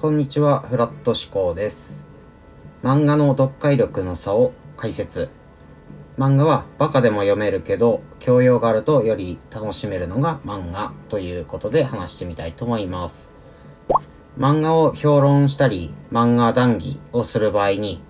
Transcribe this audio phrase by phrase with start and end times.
[0.00, 2.06] こんにちは、フラット思考です。
[2.84, 5.28] 漫画の読解力の差を解説。
[6.16, 13.32] 漫画はバカでも読めるけど、教養があるとより楽しめるのが漫画ということで話してみたいと思います。
[14.38, 18.00] 漫画を評論したり、漫画談義をする場合に、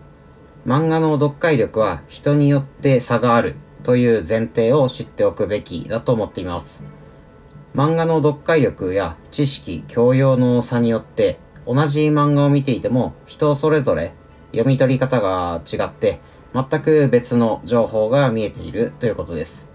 [0.66, 6.84] 漫画の読解力は人によって差があるという前提を知っておくべきだと思っています。
[7.74, 14.14] 漫画の読解力や知識、教養の差によって同じ漫画を見ていても人それぞれ
[14.52, 16.20] 読み取り方が違って
[16.54, 19.70] 全く別の情報が見えているということです。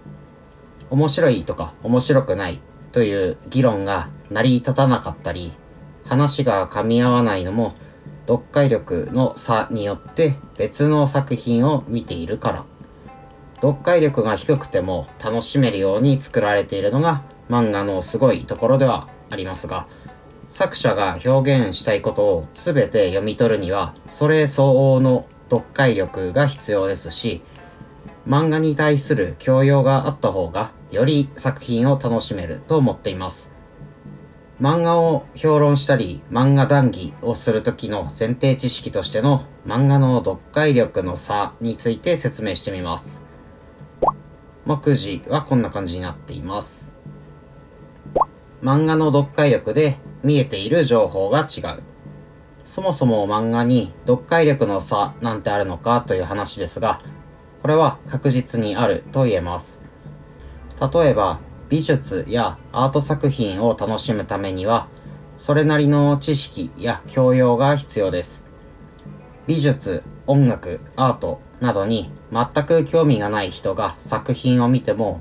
[0.90, 2.60] 面白いとか面白くない
[2.92, 5.52] という議論が成り立たなかったり
[6.04, 7.74] 話が噛み合わないのも
[8.26, 12.64] 読解力の差によって別の作品を見ているから
[13.56, 19.88] 読解力が低くても楽しめるように作られているのが漫画のすごいところではありますが
[20.54, 27.42] 作者が表現したいことを全て読み取るにはそれ相応の読解力が必要ですし
[28.24, 33.50] 漫画に対する教養があった方がより作品を楽しめると思っています。
[34.60, 43.24] 漫画を評論したり漫画談義をする時の前提知識としての漫画の読解力の差について説明してみます。
[44.64, 46.94] 目次はこんな感じになっています。
[48.62, 51.82] 漫画の読解力で見えている情報が違う。
[52.64, 57.02] そもそも漫画に読解力の差なんてあるのかという話ですが
[57.60, 59.80] これは確実にあると言えます。
[60.80, 64.88] 例えば美術やアート作品を楽しむためには
[65.38, 68.44] それなりの知識や教養が必要です。
[69.46, 75.20] 美術音楽アートなどに全く興味がない人が作品を見ても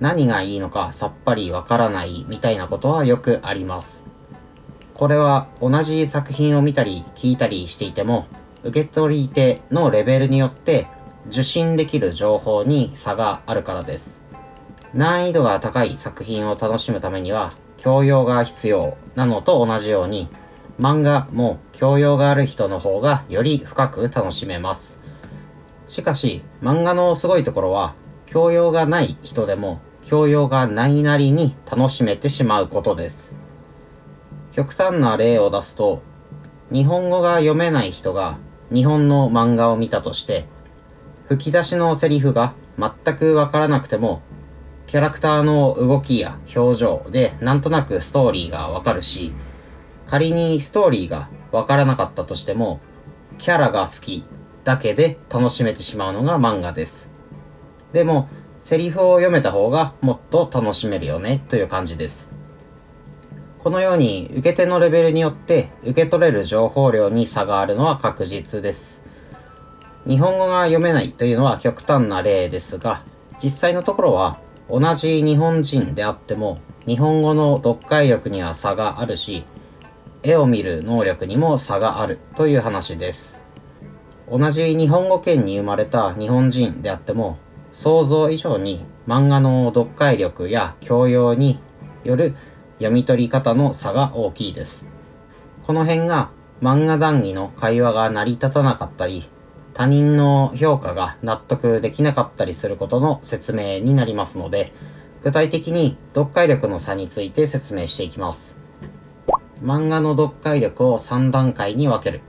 [0.00, 4.09] 何がいいのかさっぱりわからないみたいなことはよくあります。
[5.00, 8.26] これは同じ作品を見たり聞いたりしていても
[8.62, 10.88] 受け取り手のレベルによって
[11.28, 14.22] 受信できる情報に差があるからです。
[14.92, 20.28] 難易度が高い作品を楽しむためには教養が必要なのと同じように
[20.78, 25.00] 漫画も教養がある人の方がより深く楽しめます。
[25.86, 27.94] しかし漫画のすごいところは
[28.26, 33.40] 教養がない人でも教養がないなりに楽しめてしまうことです。
[34.52, 36.02] 極端な例を出すと
[36.72, 38.38] 日本語が読めない人が
[38.72, 40.46] 日本の漫画を見たとして
[41.28, 44.22] 吹き出しのセリフが全くわからなくても
[44.86, 49.32] キャラクターの動きや表情でなんとなくストーリーがわかるし
[50.06, 52.80] 仮にストーリーがわからなかったとしても
[53.38, 54.24] キャラが好き
[54.64, 57.10] だけで楽しめてしまうのが漫画です。
[57.92, 58.28] でも
[58.58, 62.39] セリフを読めた方がもっと楽しめるよねという感じです。
[63.62, 69.04] このように受け手のレベルによって受け取れる情報量に差があるのは確実です。
[70.06, 73.02] 日本語が読めないというのは極端な例ですが
[73.42, 74.40] 実際のところは
[74.70, 79.44] 同じ日本人であっても日本語の読解力には差があるし
[80.22, 83.42] 絵を見る能力にも差があるという話です。
[84.30, 87.36] 同じ日本語圏に生まれた日本人であっても
[87.72, 91.60] 想像以上に漫画の読解力や教養に
[92.04, 92.36] よる
[92.80, 94.88] 読み取り方の差が大きいです。
[95.66, 96.30] この辺が
[96.62, 99.28] 漫画談義の会話が成り立たなかったり
[99.74, 104.72] 他人の評価が納得できなかったりすることの説明になりますので
[105.22, 108.58] 具体的に読解力の差について説明していきます。
[109.62, 112.22] 漫画の読解力を3段階に分ける。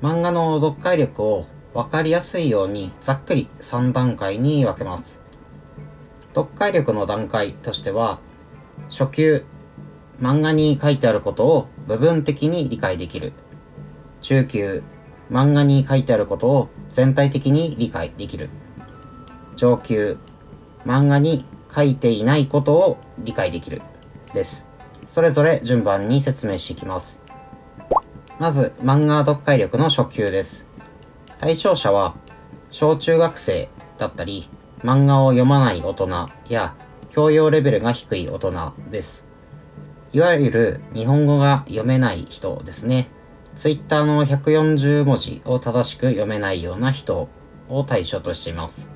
[0.00, 5.22] 漫画の読解力を分かりやすいようにざっくり3段階に分けます。
[6.34, 8.18] 読解力の段階としては
[8.88, 9.44] 初級
[10.20, 13.32] 漫画に書いてあることを部分的に理解できる。
[14.22, 14.82] 中級
[15.30, 18.48] 漫画に書いてあることを全体的に理解できる。
[19.56, 20.18] 上級
[20.84, 21.44] 漫画に
[21.74, 23.82] 書いていないことを理解できる。
[24.32, 24.68] です。
[25.08, 27.20] それぞれ順番に説明していきます。
[28.38, 30.66] まず漫画読解力の初級です。
[31.38, 32.14] 対象者は
[32.70, 33.68] 小中学生
[33.98, 34.48] だったり
[34.82, 36.74] 漫画を読まない大人や
[37.10, 39.25] 教養レベルが低い大人です。
[40.16, 43.08] いわゆる日本語が読めない人ですね。
[43.54, 47.28] ツイッターの140文字を正しく読めないような人
[47.68, 48.90] を対象としています。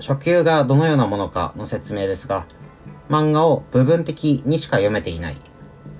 [0.00, 2.46] 初級がどのようなものかの説明ですが、
[3.10, 5.36] 漫画を部分的にしか読めていない。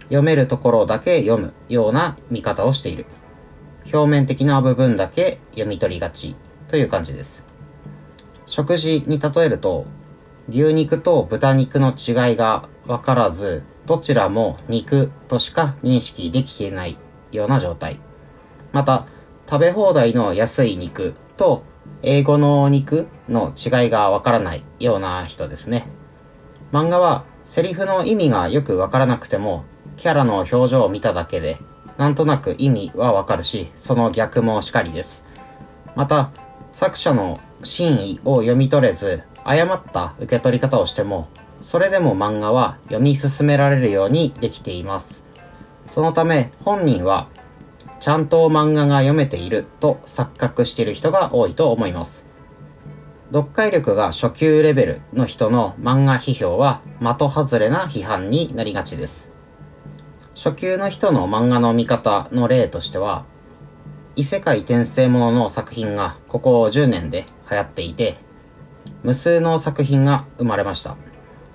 [0.05, 3.05] 読めるところだけ読むような見方をしている。
[3.93, 6.35] 表面的な部分だけ読み取りがち
[6.69, 7.45] という感じです。
[8.47, 9.85] 食事に例えると、
[10.49, 16.97] 牛肉と豚肉の違いがわからず、どちらも肉としか認識できていない
[17.33, 18.01] ような状態。
[18.73, 19.07] また、
[19.49, 21.65] 食べ放題の安い肉と
[22.03, 25.87] 英語の肉の違いがわからないような人ですね。
[26.73, 29.65] 漫画はセリフの意味がよくわからなくても、
[29.97, 31.59] キャラの表情を見ただけで、
[31.99, 35.25] なんとなく意味はわかるし、その逆もしかりです。
[35.95, 36.31] また、
[36.73, 41.29] 作者の真意を読み取れず、誤った受け取り方をしても、
[41.65, 45.25] それでも漫画は読み進められるようにできています。
[45.89, 47.29] そのため本人は
[48.01, 52.27] ちゃんと漫画が読めていると錯覚している人が多いと思います。
[53.33, 59.33] 読解力が初級レベルの人の漫画批評は的外れな批判になりがちです。
[60.37, 63.25] 初級の人の漫画の見方の例としては、
[64.17, 68.19] 異世界転生ものの作品がここ10年で流行っていて、
[69.03, 70.97] 無数の作品が生まれました。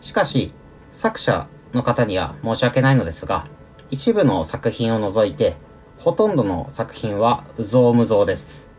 [0.02, 0.54] しかし、
[0.92, 3.48] 作者の方には申し訳ないのですが、
[3.92, 5.58] 一部の作品を除いて、
[5.98, 8.72] ほとんどの作品はうぞうむぞうです。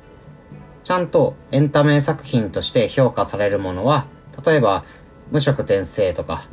[0.85, 4.07] ちゃんとエンタメ作品として評価されるものは、
[4.45, 4.85] 例えば、
[5.31, 6.49] 無色転生とか、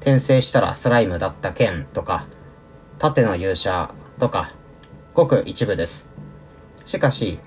[0.00, 2.26] 転生したらスライムだった剣とか、
[2.98, 4.52] 縦の勇者とか、
[5.14, 6.10] ごく一部です。
[6.84, 7.38] しかし、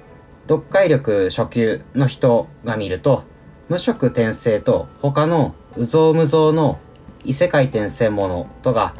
[0.48, 3.24] 読解力初級の人が見ると、
[3.68, 6.80] 無色転生と他のうぞうむぞうの
[7.24, 8.96] 異世界転生ものとが、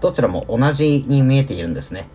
[0.00, 2.08] どちらも同じに見えているんですね。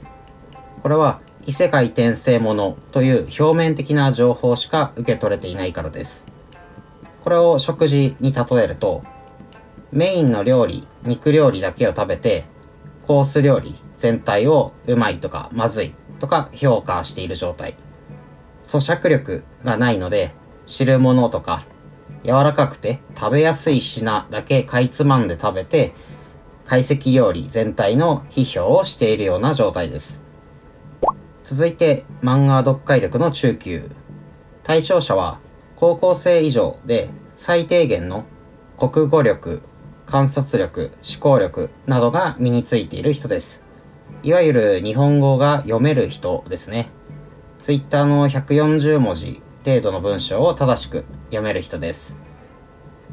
[0.82, 6.26] これは異世界転生ものという表面的な情報しか受け取れていないからです。
[7.24, 9.04] これを食事に例えると、
[9.92, 12.46] メインの料理、肉料理だけを食べて、
[13.06, 17.76] コース料理全体をうまいとかまずいとか評価している状態。
[18.66, 20.34] 咀嚼力がないので、
[20.66, 21.66] 汁物とか
[22.24, 25.94] 柔らかくて食べやすい品だけかいつまんで食べて、
[26.66, 30.24] 懐石料理全体の批評をしているような状態です。
[31.44, 33.92] 続いて、漫画読解力の中級。
[34.64, 35.40] 対象者は、
[35.76, 38.26] 高校生以上で最低限の
[38.78, 39.64] 国語力、
[40.06, 43.64] 観察力、思考力などが身についている人です。
[44.24, 46.90] いわゆる日本語が読める人ですね。
[47.60, 52.18] ツイッターの140文字程度の文章を正しく読める人です。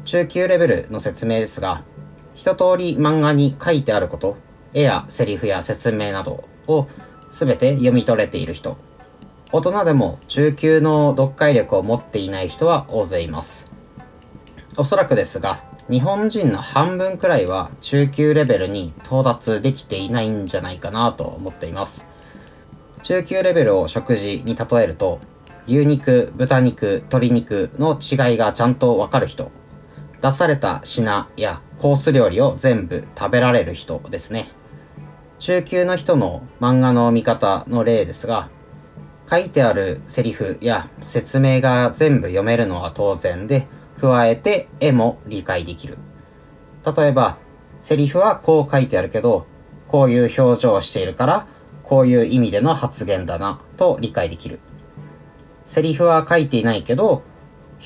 [0.03, 1.83] 中級レベルの説明ですが、
[2.35, 4.35] 一通り漫画に書いてあること、
[4.73, 6.87] 絵やセリフや説明などを
[7.31, 8.77] 全て読み取れている人。
[9.51, 13.69] 大人でも中級の読解力を持っていない人は大勢います。
[14.75, 22.05] おそらくですが、日本人の半分くらいは中級レベルに到達できていないんじゃないかなと思っています。
[23.01, 25.19] 中級レベルを食事に例えると、
[25.67, 29.51] 牛肉、豚肉、鶏肉の違いがちゃんとわかる人。
[30.21, 34.49] 出された品やコース料理を全部食べられる人ですね。
[35.39, 38.49] 中級の人の漫画の見方の例ですが、
[39.29, 43.67] 書いてあるセリフや説明が全部読めるのは当然で、
[43.99, 45.97] 加えて絵も理解できる。
[46.85, 47.37] 例えば、
[47.79, 49.45] セリフはこう書いてあるけど、
[49.87, 51.47] こういう表情をしているから、
[51.83, 54.59] こういう意味での発言だな、と理解できる。
[55.69, 57.21] セリフは書いていないけど、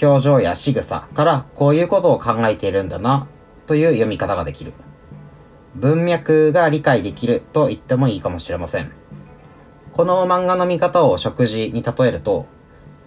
[0.01, 3.27] 表情や仕草からこういうことを考えているんだな、
[3.67, 4.71] という読み方ができる。
[5.75, 8.89] 文脈が理解できると言ってもいいかもしれません。
[9.91, 12.45] この漫画の見方を食事に例えると、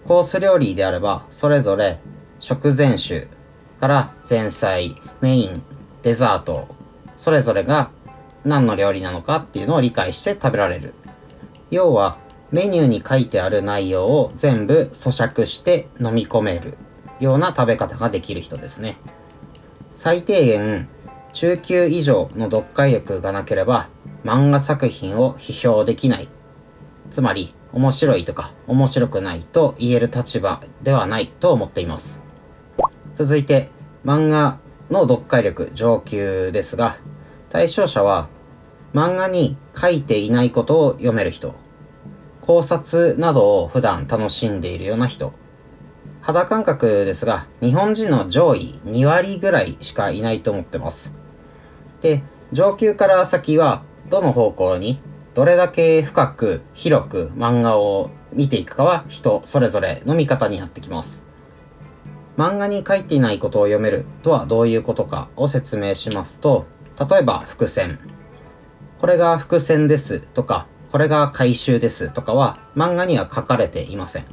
[0.07, 1.99] コース料理であれば、それぞれ
[2.39, 3.29] 食前酒
[3.79, 5.63] から前菜、メイン、
[6.03, 6.67] デザート、
[7.17, 7.89] それぞれが
[8.45, 10.93] 何の料理なのかっていうのを理解して食べられる。
[11.71, 12.19] 要は、
[12.51, 16.77] メニューに書いてある内容を全部咀嚼して飲み込める
[17.19, 18.97] ような食べ方ができる人ですね。
[19.95, 20.87] 最低限、
[21.33, 23.89] 中級以上の読解力がなければ
[24.23, 26.29] 漫画作品を批評できない。
[27.11, 32.21] つまり、面白いとか面白くないと言える立場ではないと思っています。
[33.13, 33.69] 続いて、
[34.05, 36.97] 漫画の読解力上級ですが、
[37.49, 38.29] 対象者は
[38.93, 41.55] 漫画に書いていないことを読める人、
[42.47, 45.33] 考察などを普段楽しんでいるような人、
[46.21, 51.13] 肌感覚ですが、日本人の上位2割ぐらいしかいないと思ってます。
[52.01, 52.23] で、
[52.53, 55.01] 上級から先は、どの方向に、
[55.35, 61.25] どれだけ深く、広く漫画を見ていくかは人それぞれの見方になってきます。
[62.37, 66.65] 漫画に書いていないことを読めるとはどういうことかを説明しますと、
[66.97, 67.99] 例えば伏線。
[69.01, 74.25] これが伏線ですとか、これが回収ですとかは漫画には書かれていません。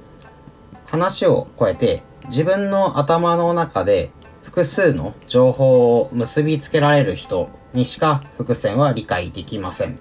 [0.86, 4.10] 話を超えて自分の頭の中で
[4.42, 9.98] 複数の情報を結びつけられる人にしか伏線は理解できません。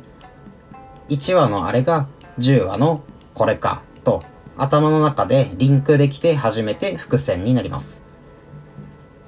[1.09, 2.07] 1話のあれが
[2.37, 4.23] 10話のこれかと
[4.55, 8.03] 頭の中でリンクできて初めて伏線になります。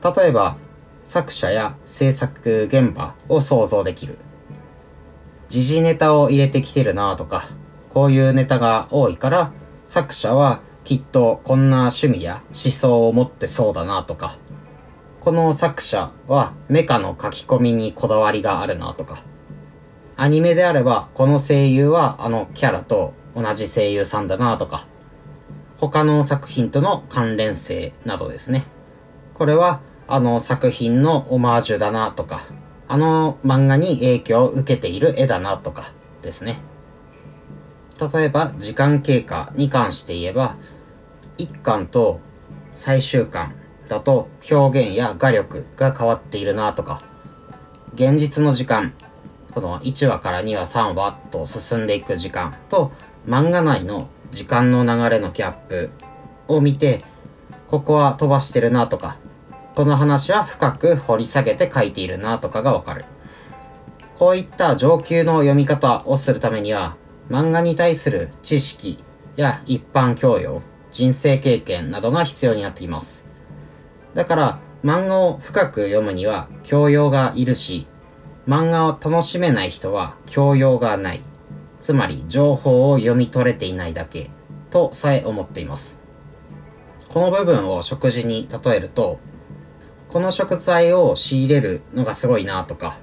[0.03, 0.57] 例えば
[1.03, 4.17] 作者や制作現場を想像できる。
[5.47, 7.49] 時事ネタを入れてきてるなとか、
[7.89, 9.51] こういうネタが多いから
[9.85, 14.37] 作者はきっとこんな趣味や思想を持ってそうだなとか、
[15.21, 19.17] この作者はメカの書き込みにこだわりがあるなとか、
[20.17, 24.85] アニメであればこの声優はあのキャラと同じ声優さんだなとか、
[25.77, 28.65] 他の作品との関連性などですね。
[29.33, 32.43] これはあの作品のオマージュだなとか、
[32.87, 35.85] あの漫画に影響を受けている絵だなとか
[36.21, 36.59] ですね。
[38.13, 40.57] 例えば時間経過に関して言えば、
[41.37, 42.19] 1巻と
[42.73, 43.55] 最終巻
[43.87, 47.01] だと表現や画力が変わっているなとか、
[47.93, 48.93] 現実の時間、
[49.53, 52.91] この1話から2話3話と進んでいく時間と
[53.25, 55.91] 漫画内の時間の流れのギャップ
[56.47, 57.03] を見て、
[57.69, 59.17] ここは飛ばしてるなとか、
[59.75, 63.03] この話は深く掘り下げて書いているなとかがわかる。
[64.17, 66.95] こういった上級の読み方をするためには、
[67.29, 69.03] 漫画に対する知識
[69.35, 70.61] や一般教養、
[70.93, 73.25] 人生経験などが必要になっています。
[74.13, 77.87] だから、漫画を深く読むには教養がいるし、
[78.47, 81.21] 漫画を楽しめない人は教養がない。
[81.81, 84.31] つまり情報を読み取れていないだけ
[84.69, 85.99] とさえ思っています。
[87.09, 89.19] この部分を食事に例えると、
[90.15, 92.97] この食材を仕入れるのがすごいなとか、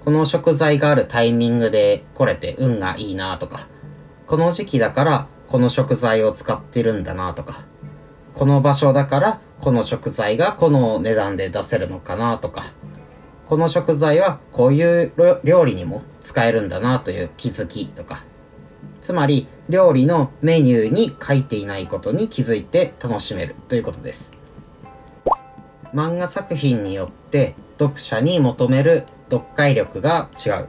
[0.00, 3.68] この食材があるタイミングで来れて運がいいなとか、
[4.26, 7.66] この時期だからこの食材を使ってるんだなとか、
[8.34, 12.64] この場所だからこの食材がこの値段で出せるのかなとか、
[13.46, 15.12] この食材はこういう
[15.44, 18.24] 料理にも使えるんだなという気づきとか、
[19.02, 24.37] つまり料理のメニューに書いていないことに気づいて楽しめるということです。
[25.94, 30.68] 漫画作品によって読者に求める読解力が違う。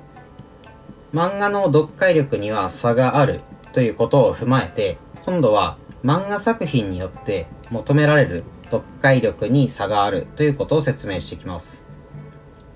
[1.13, 3.41] 漫画の読解力には差がある
[3.73, 11.85] ということを踏まえて、今度は漫画作品によって求められる読解力に差があるということを説明していきます。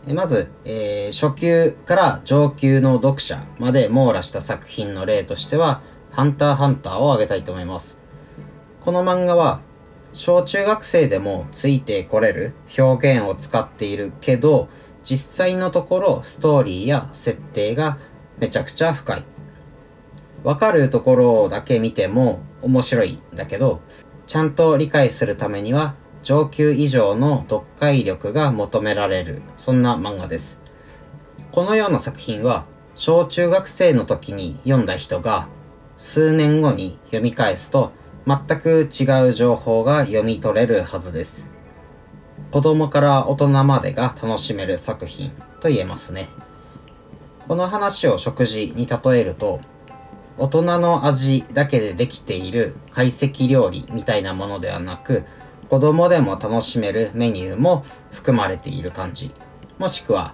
[0.07, 5.81] まず、えー、初級から上級の読者まで網羅した作品の例としては、
[6.11, 7.97] ハンターハンターを挙げたいと思います。
[8.83, 9.61] この漫画は
[10.13, 14.69] 小中学生でもついてこれる表現を使っているけど、
[15.03, 17.97] 実際のところストーリーや設定が
[18.37, 19.23] めちゃくちゃ深い。
[20.43, 23.81] わかるところだけ見ても面白いんだけど、
[24.27, 30.61] ちゃんと理解するためには上級以上の読解力が求められる、そんな漫画です。
[31.51, 32.65] このような作品は、
[32.95, 35.47] 小中学生の時に読んだ人が、
[35.97, 37.91] 数年後に読み返すと、
[38.25, 41.51] 全く違う情報が読み取れるはずです。
[42.51, 46.29] 子供から大人までが楽しめる作品と言えますね。
[47.47, 49.59] この話を食事に例えると、
[50.37, 55.25] 大人の味だけでできている懐石料理みたいなものではなく、
[55.69, 59.31] 子供でも楽しめるメニューも含まれている感じ。
[59.77, 60.33] もしくは、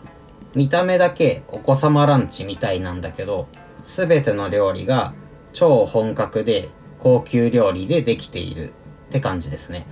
[0.54, 3.48] 見た目だけお子様ランチみたいなんだけど、
[3.84, 5.14] すべての料理が
[5.54, 6.70] 超本格で
[7.00, 8.72] 高級料理でできているっ
[9.12, 9.88] て感じですね。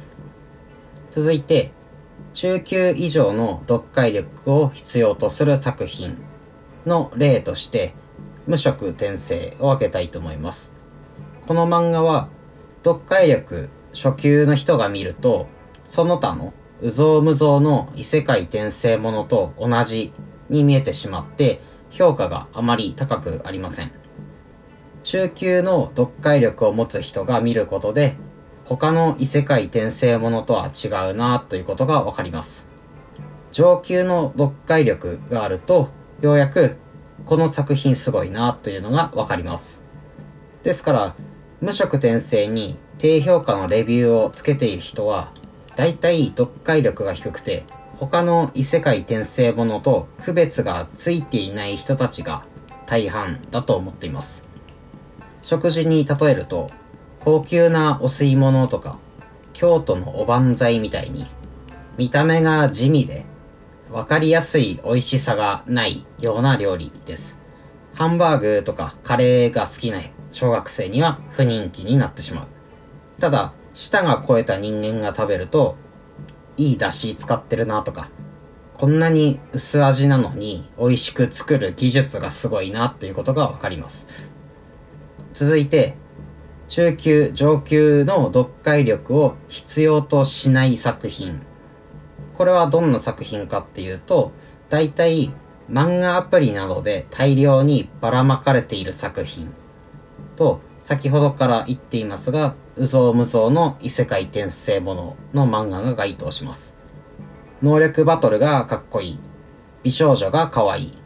[1.12, 1.72] 続いて、
[2.34, 6.18] 中級以上の読解力を必要とする作品
[6.86, 7.94] の例として、
[8.46, 10.74] 無色転生を挙げたいと思います。
[11.48, 12.30] この漫画は、
[12.84, 15.48] 読解力初級の人が見ると、
[15.86, 20.14] その他のうぞうむぞうの異世界転生ものと同じ
[20.50, 23.92] に見えてしまって、評価があまり高くありません。
[25.08, 28.18] 中級の読解力を持つ人が見ることで、
[28.66, 32.68] 他の異世界転生ものとは違うなということがわかります。
[33.54, 35.88] 上級の読解力があると、
[36.20, 36.76] ようやく
[37.26, 39.86] この作品すごいなというのがわかります。
[40.64, 41.16] ですから、
[41.62, 45.32] 無色転生に低評価のレビューをつけている人は、
[45.78, 47.64] 大体読解力が低くて、
[47.96, 52.44] 他の異世界転生ものと区別がついていない人たちが
[52.88, 54.47] 大半だと思っています。
[55.41, 56.70] 食事に例えると、
[57.20, 58.98] 高級なお吸い物とか、
[59.53, 61.27] 京都のおばんざいみたいに、
[61.98, 63.25] 見た目が地味で、
[63.91, 67.39] わかりやすい美味しさがないような料理です。
[67.94, 70.00] ハンバーグとかカレーが好きな
[70.32, 72.48] 小学生には不人気になってしまう。
[73.20, 75.77] ただ、舌が超えた人間が食べると、
[76.58, 78.10] いい出汁使ってるなとか、
[78.77, 84.08] こんなに薄味なのに美味しく作る技術がすごいなっていうことがわかります。
[85.38, 85.96] 続いて、
[86.67, 91.44] 中級、上級の読解力を必要としない作品。
[92.36, 94.32] これはどんな作品かっていうと、
[94.72, 95.32] 大体
[95.70, 99.53] 漫画アプリなどで大量にばらまかれている作品
[100.38, 106.75] と、先ほどから言っていますが、うぞうむぞうの異世界転生ものの漫画が該当します。
[107.62, 109.20] 能力バトルがかっこいい。
[109.84, 110.98] 美少女が可愛い。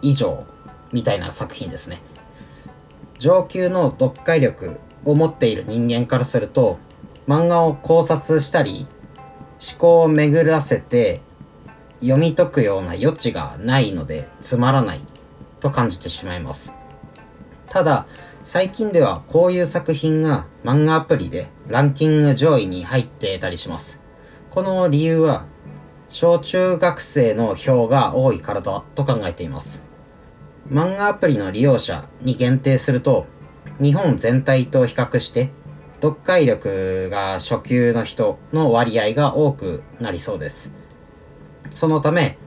[0.00, 0.46] 以上。
[0.90, 2.00] みたいな作品ですね。
[3.18, 6.78] 上級の読解力を持っている人間からすると、
[7.26, 8.86] 漫画を考察したり、
[9.54, 11.20] 思考を巡らせて
[12.00, 15.00] 読み解くような余地がないのでつまらない
[15.60, 16.74] と感じてしまいます。
[17.70, 18.06] ただ、
[18.42, 24.02] 最近ではこういう作品が漫画アプリでランキング上位に入っていたりします。
[24.50, 25.46] この理由は、
[26.10, 29.82] 小中学生の票が多いからだと考えています。
[30.70, 33.26] 漫画アプリの利用者に限定すると、
[33.80, 35.50] 日本全体と比較して、
[35.96, 40.72] 読解力が初級の人の割合が多くなりそうです。
[41.70, 42.38] そのため、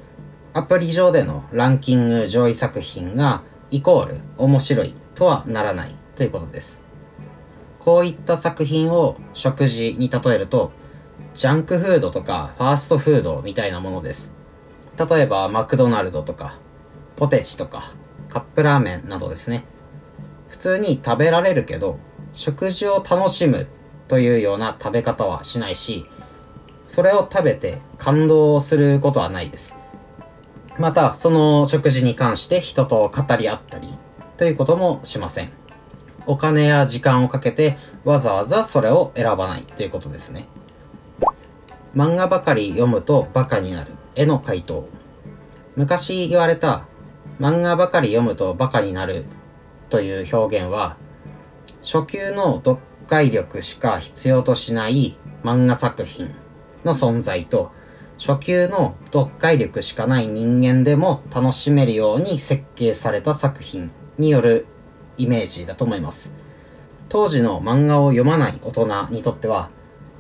[0.54, 6.84] アプリ上でのランキング上位作品がイコール面白いとはならないということです。
[7.80, 10.72] こういった作品を食事に例えると、
[11.36, 14.34] ジャンクフードとかファーストフードみたいなものです。
[14.98, 16.58] 例えばマクドナルドとか、
[17.16, 17.94] ポテチとか、
[18.29, 19.65] カップラーメンなどですね。
[20.48, 22.00] 普通に食べられるけど、
[22.34, 23.67] 食事を楽しむ
[24.07, 26.05] というような食べ方はしないし、
[26.86, 29.75] それを食べて感動することはないです。
[30.77, 33.98] また、その食事に関して人と語り合ったり
[34.38, 35.50] ということもしません。
[36.27, 40.48] お金や時間をかけてわざわざそれを選ばないということですね。
[41.96, 44.88] 漫画ばかり読むとバカになるへの回答。
[45.75, 46.86] 昔言われた
[47.39, 49.25] 漫画ばかり読むとバカになる
[49.89, 50.98] という表現は
[51.82, 56.29] 初級の読解力しか必要としない漫画作品
[56.83, 57.72] の存在と、
[58.20, 64.66] 初級の読解力しかない人間でも楽しめるように設計された作品による
[65.18, 66.33] イメージだと思います。
[67.09, 69.70] 当時の漫画を読まない大人にとっては、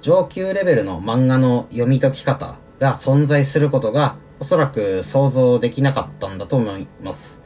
[0.01, 7.41] 上級レベルの漫画の読み解き方が存在することがおそらく想像できなかったんだと思います。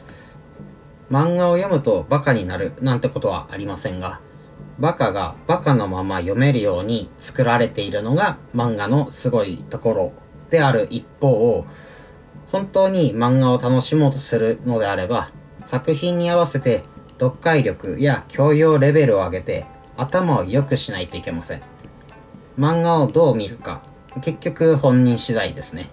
[1.09, 4.19] 漫画を読むとバカになるなんてことはありませんが、
[4.79, 10.13] バカがバカのまま読めるように作られているのが漫画のすごいところ
[10.49, 11.65] である一方を、
[12.51, 15.31] 本当に漫画を楽しもうとするのであれば、
[15.63, 16.83] 作品に合わせて
[17.19, 21.61] 読解力や教養レベルを上げて頭を良くしないといけません。
[22.57, 23.81] 漫画をどう見るか、
[24.21, 25.89] 結局本人次第ですね。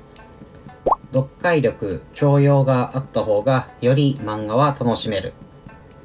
[1.13, 5.33] 読解力、教養があった方がより漫画は楽しめる。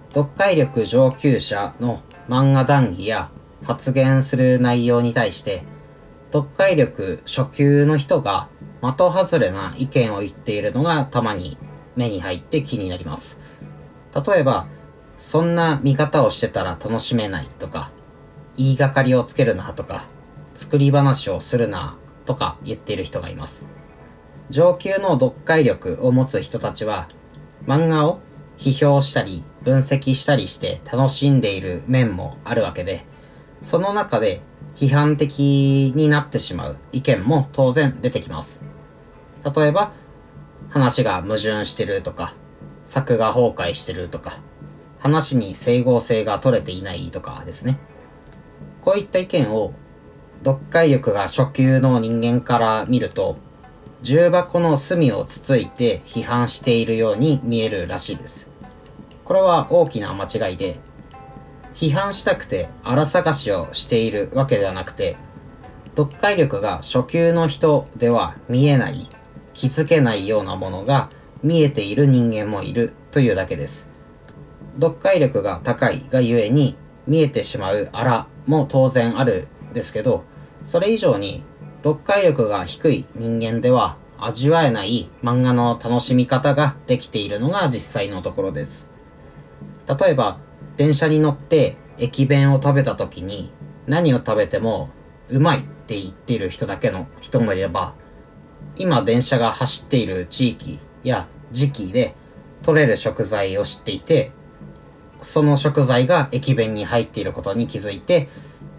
[0.10, 3.30] 読解力上級者の漫画談義や
[3.64, 5.64] 発言する内容に対して、
[6.32, 8.48] 読解力初級の人が
[8.82, 11.58] 的外れな意見を言っているのがたまに
[11.96, 13.40] 目に入って気になります。
[14.16, 14.68] 例えば、
[15.18, 17.92] そんな見方をしてたら楽しめないとか、
[18.56, 20.06] 言いがかりをつけるなとか、
[20.56, 23.68] 作り話をするなとか言っている人がいます。
[24.54, 27.10] 上級の読解力を持つ人たちは、
[27.66, 28.20] 漫画を
[28.60, 33.04] 批評したり分析したりして楽しんでいる面もあるわけで、
[33.64, 34.44] その中で
[34.76, 38.62] 批判的になってしまう意見も当然出てきます。
[39.56, 39.92] 例えば、
[40.70, 42.36] 話が矛盾してるとか、
[42.86, 44.34] 作が崩壊してるとか、
[45.00, 47.80] 話に整合性が取れていないとかですね。
[48.84, 49.74] こういった意見を
[50.46, 53.38] 読解力が初級の人間から見ると
[54.04, 58.52] 重箱の隅をつついて批判しているように見えるらしいです。
[59.24, 60.78] これは大きな間違いで、
[61.74, 65.16] 批判したくて荒探しをしているわけではなくて、
[65.96, 69.08] 読解力が初級の人では見えない、
[69.54, 71.10] 気づけないようなものが
[71.42, 73.90] 見えている人間もいるというだけです。
[74.82, 76.76] 読解力が高いがゆえに
[77.08, 80.26] 見えてしまう荒も当然あるですけど、
[80.66, 81.46] それ以上に
[81.84, 88.94] 読解力が低い人間では味わえない漫画の楽しみ方ができているのが実際のところです。
[89.86, 90.38] 例えば、
[90.78, 93.52] 電車に乗って駅弁を食べた時に
[93.86, 94.92] 何を食べても
[95.28, 97.96] うまいって言っている人だけの人もいれば、
[98.78, 102.16] 今電車が走っている地域や時期で
[102.62, 104.32] 取れる食材を知っていて、
[105.22, 108.30] その食材が駅弁に入っていることに気づいて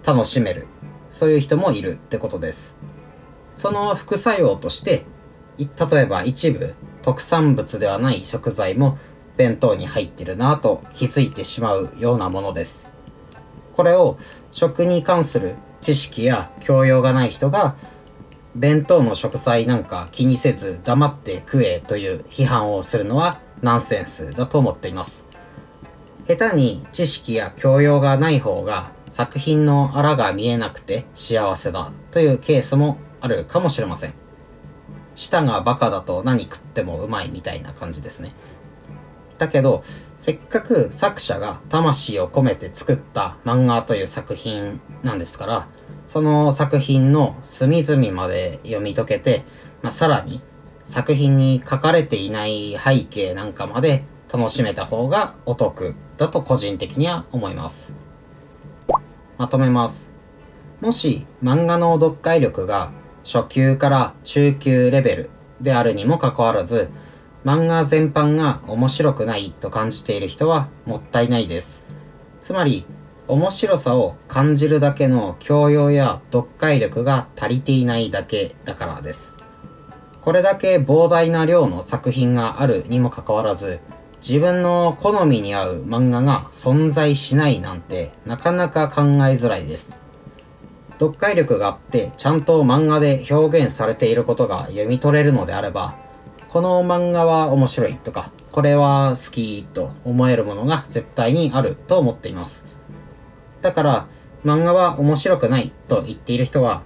[0.06, 0.68] 楽しめる。
[1.10, 2.76] そういう人もいるってことです。
[3.54, 5.06] その副作用として、
[5.58, 5.66] 例
[6.02, 8.98] えば一部特産物ではない食材も
[9.36, 12.88] 弁当に入ってるなぁと気づいてしまうようなものです。
[13.74, 14.18] これを
[14.52, 17.76] 食に関する知識や教養がない人が
[18.54, 25.26] 弁当の食材なんか気にせず黙って食えという批判をするのはナンセンスだと思っています。
[26.26, 34.12] 下手に知識や教養がない方が作品のあらが見えなくて幸せだというケースもあるかもしれません。
[35.14, 38.34] 舌がバカだと何食ってもうまいみたいな感じですね。
[39.38, 39.82] だけど、
[40.18, 45.68] せっかく作者が魂を込めて作った漫画という作品なんですから、
[46.06, 49.44] その作品の隅々まで読み解けて、
[49.80, 50.42] まあ、さらに
[50.84, 57.94] 作品に書かれていない背景なんかまで楽しめた方がお得だと個人的には思います。
[59.38, 60.12] まとめます。
[60.82, 62.92] もし漫画の読解力が
[63.24, 66.90] 初級から中級レベルであるにもかかわらず、
[67.44, 71.84] 漫画全般が面白くないと感じている人はもったいないです。
[72.40, 72.86] つまり、
[73.26, 79.34] 面白さを感じるだけの教養や読解力が足りていないだけだからです。
[80.20, 83.80] これだけ膨大な量の作品があるにもかかわらず、
[84.26, 90.03] 自分の好みに合う漫画が存在しないなんてなかなか考えづらいです。
[90.94, 95.96] 読解力があってちゃんと漫画で表現されていることが読み取れるのであれば、
[96.48, 102.64] この漫画は面白いとか、これは好きと思えるものが絶対にあると思っています。
[103.60, 104.06] だから、
[104.44, 106.82] 漫画は面白くないと言っている人は、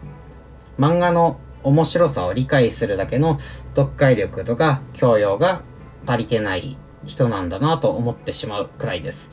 [0.79, 3.39] 漫画の面白さを理解するだけの
[3.75, 5.63] 読解力とか教養が
[6.07, 9.33] 足りてない人なんだなと思ってしまうくらいです。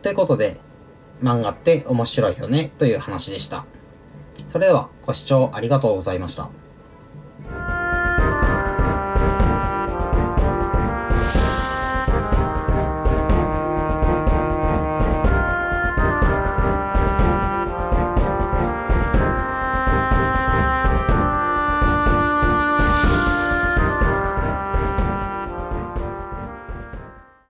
[0.00, 0.60] ということで、
[1.24, 3.64] 漫画って面白いよねという話でした。
[4.46, 6.50] それではご視聴ありがとうございました。